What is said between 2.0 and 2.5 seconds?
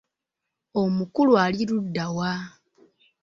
wa?